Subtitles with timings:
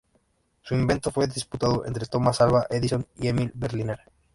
[0.63, 3.99] Su invento fue disputado entre Thomas Alva Edison y Emile Berliner.